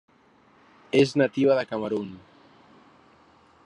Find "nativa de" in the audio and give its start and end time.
1.23-1.67